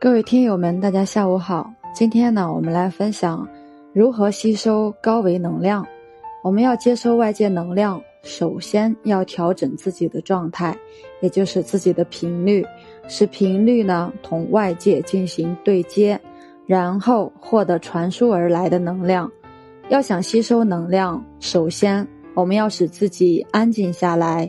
[0.00, 1.68] 各位听友们，大家下午好。
[1.92, 3.48] 今天呢，我们来分享
[3.92, 5.84] 如何吸收高维能量。
[6.44, 10.76] 我们要接收外界能量，首先要调整自己的状态，
[11.20, 12.64] 也就是自己的频率，
[13.08, 16.20] 使频率呢同外界进行对接，
[16.64, 19.28] 然后获得传输而来的能量。
[19.88, 24.48] 要想吸收能量，首先我们要使自己安静下来。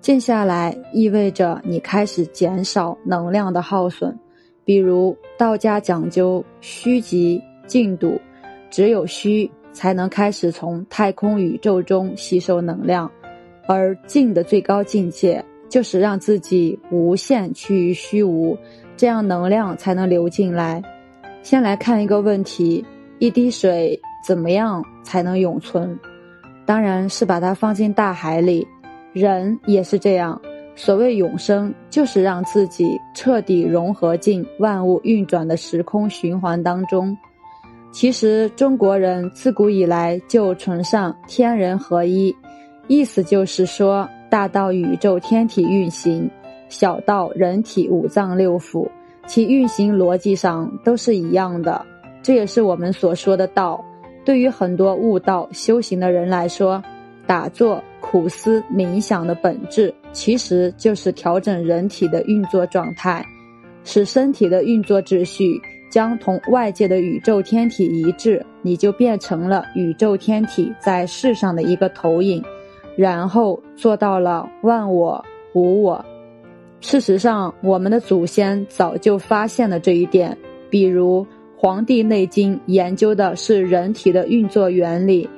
[0.00, 4.18] 静下来意味着你开始减少能量的耗损。
[4.68, 8.20] 比如道家讲究虚极静笃，
[8.68, 13.10] 只有虚才能开始从太空宇宙中吸收能量，
[13.66, 18.54] 而静的最高境界就是让自己无限趋于虚无，
[18.94, 20.82] 这样能量才能流进来。
[21.42, 22.84] 先来看一个问题：
[23.20, 25.98] 一滴水怎么样才能永存？
[26.66, 28.68] 当然是把它放进大海里。
[29.14, 30.38] 人也是这样。
[30.78, 37.18] 所谓永生，就是让自己彻底融合进万物运转的时空循环当中。
[37.90, 42.32] 其实中国人自古以来就崇尚天人合一，
[42.86, 46.30] 意思就是说，大到宇宙天体运行，
[46.68, 48.88] 小到人体五脏六腑，
[49.26, 51.84] 其运行逻辑上都是一样的。
[52.22, 53.84] 这也是我们所说的道。
[54.24, 56.80] 对于很多悟道修行的人来说，
[57.26, 57.82] 打坐。
[58.10, 63.22] 苦思冥想的本质，其实就是调整人体的运作状态，
[63.84, 72.42] 使身体的运作秩序将同外界的宇宙天体一致，你就变成了宇宙天体在世上的一个投影，
[72.96, 75.22] 然后做到了万我
[75.52, 76.02] 无我。
[76.80, 80.34] 事实上，我们的祖先早就发现了这一点，
[80.70, 81.22] 比如
[81.58, 85.28] 《黄帝内经》研究的是人体的运作原理。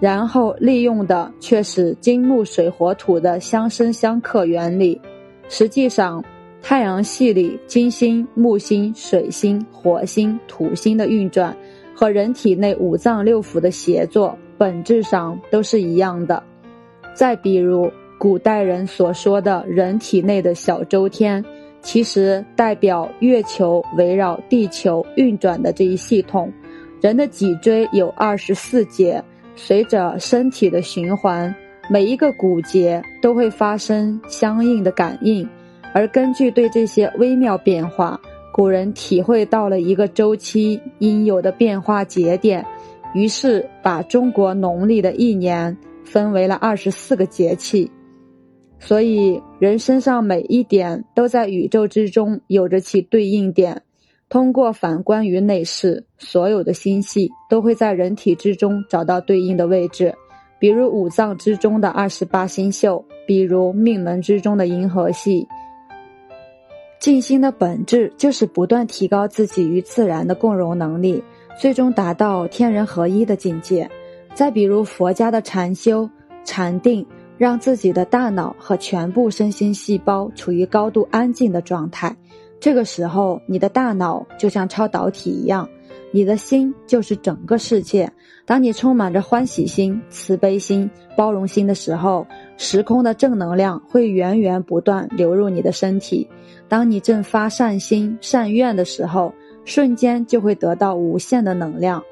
[0.00, 5.00] 然后利用的却是金木水火土的相生相克原理。
[5.48, 6.22] 实际上，
[6.62, 11.56] 太阳系里金星、木星、水星、火星、土星的运转，
[11.94, 16.42] 和人体内五脏六腑的协作，本质上都是一样的。
[17.14, 21.44] 再比如，古代人所说的人体内的小周天，
[21.80, 26.52] 其实代表月球围绕地球运转的这一系统。
[27.00, 29.22] 人的脊椎有二十四节。
[29.60, 31.52] 随着身体的循环，
[31.90, 35.46] 每一个骨节都会发生相应的感应，
[35.92, 38.18] 而根据对这些微妙变化，
[38.52, 42.64] 古人体会到了一个周期应有的变化节点，
[43.14, 47.90] 于是把中国农历的一年分为了二十四个节气。
[48.78, 53.82] 所以，人身上每一点都在宇宙之中有着其对应点。
[54.28, 60.14] 通过反观于内视，所有的星系都会在人体之中找到对应的位置，
[60.58, 65.48] 比如五脏之中的二十八星宿，比如命门之中的银河系。
[67.00, 71.22] 静心的本质就是不断提高自己与自然的共融能力，
[71.58, 73.88] 最终达到天人合一的境界。
[74.34, 76.10] 再比如佛家的禅修、
[76.44, 77.06] 禅定，
[77.38, 82.14] 让自己的大脑和全部身心细胞处于高度安静的状态。
[82.60, 85.68] 这个时候，你的大脑就像超导体一样，
[86.10, 88.10] 你的心就是整个世界。
[88.44, 92.26] 当你充满着欢喜心、慈悲心、包容心的时候，
[92.56, 96.26] 时空的正能量会源源不断流入你的身体。
[96.66, 99.32] 当你正发善心、善愿的时候，
[99.64, 102.02] 瞬间就会得到无限的能量。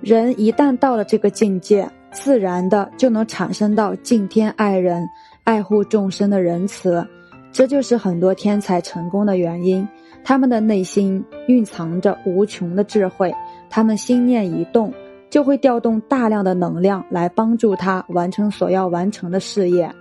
[0.00, 5.06] 人一旦到了这个境界，自然的就能产生到敬天爱人、
[5.44, 7.06] 爱护众生的仁慈。
[7.52, 9.86] 这就是很多天才成功的原因，
[10.24, 13.34] 他们的内心蕴藏着无穷的智慧，
[13.68, 14.92] 他们心念一动，
[15.28, 19.92] 就会调动大量的能量来帮助他完成所要完成的事业。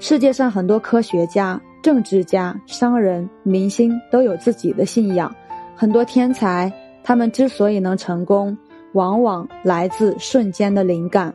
[0.00, 5.34] 世界上很多科学家、政治家、商人、明星都有自己的信仰，
[5.76, 6.72] 很多天才，
[7.02, 8.56] 他们之所以能成功，
[8.92, 11.34] 往往来自瞬间的灵感。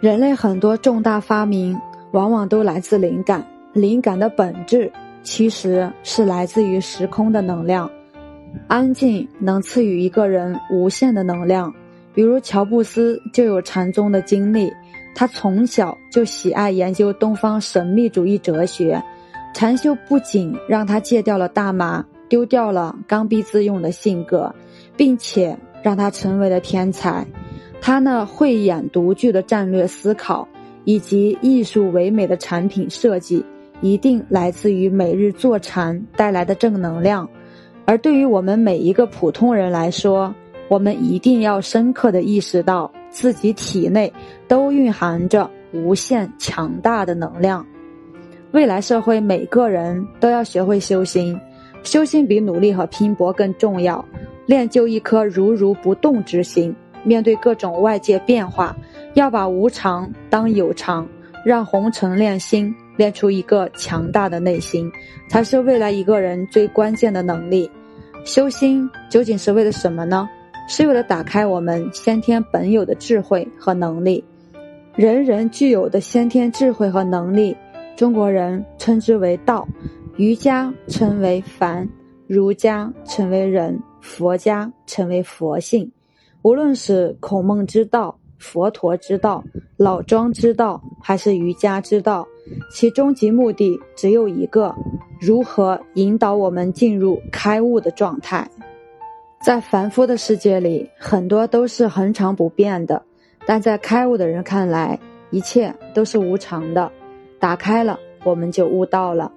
[0.00, 1.78] 人类很多重大发明，
[2.12, 3.44] 往往都来自灵感。
[3.72, 4.90] 灵感的本质
[5.22, 7.90] 其实是来自于时空的能量，
[8.68, 11.72] 安静能赐予一个人无限的能量。
[12.14, 14.70] 比如乔布斯就有禅宗的经历，
[15.14, 19.02] 他从小就喜爱研究东方神秘主义哲学。
[19.54, 24.54] 禅修不仅让他戒掉了大麻，丢掉了刚愎自用的性格，
[24.96, 27.26] 并且让他成为了天才。
[27.80, 30.46] 他那慧眼独具的战略思考，
[30.84, 33.44] 以及艺术唯美的产品设计。
[33.82, 37.28] 一定来自于每日坐禅带来的正能量，
[37.84, 40.34] 而对于我们每一个普通人来说，
[40.68, 44.10] 我们一定要深刻的意识到自己体内
[44.48, 47.66] 都蕴含着无限强大的能量。
[48.52, 51.38] 未来社会每个人都要学会修心，
[51.82, 54.02] 修心比努力和拼搏更重要。
[54.46, 58.76] 练就一颗如如不动之心，面对各种外界变化，
[59.14, 61.06] 要把无常当有常，
[61.44, 64.90] 让红尘练心，练出一个强大的内心，
[65.28, 67.70] 才是未来一个人最关键的能力。
[68.24, 70.28] 修心究竟是为了什么呢？
[70.68, 74.24] 是为了打开我们先天本有的智慧和能力。
[74.94, 77.56] 人人具有的先天智慧和能力，
[77.96, 79.66] 中国人称之为道，
[80.16, 81.88] 瑜伽称为凡，
[82.26, 83.78] 儒家称为仁。
[84.00, 85.88] 佛家称为佛性，
[86.42, 89.42] 无论是孔孟之道、佛陀之道、
[89.76, 92.26] 老庄之道，还是瑜伽之道，
[92.70, 94.74] 其终极目的只有一个：
[95.20, 98.50] 如何引导我们进入开悟的状态。
[99.40, 103.00] 在凡夫的世界里，很多都是恒常不变的，
[103.46, 104.98] 但在开悟的人看来，
[105.30, 106.90] 一切都是无常的。
[107.38, 109.32] 打开了，我们就悟到了。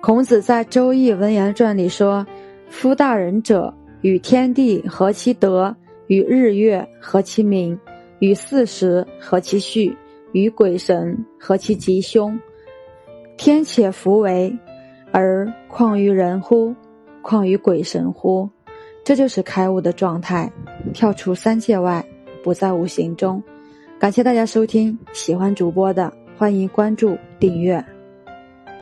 [0.00, 2.26] 孔子在《周易文言传》里说。
[2.70, 3.72] 夫大人者，
[4.02, 5.74] 与天地合其德，
[6.06, 7.80] 与日月合其明，
[8.18, 9.96] 与四时合其序，
[10.32, 12.38] 与鬼神合其吉凶。
[13.36, 14.56] 天且弗为，
[15.12, 16.74] 而况于人乎？
[17.22, 18.48] 况于鬼神乎？
[19.04, 20.52] 这就是开悟的状态，
[20.92, 22.04] 跳出三界外，
[22.42, 23.42] 不在五行中。
[23.98, 27.84] 感谢大家收听，喜欢主播的欢迎关注订阅。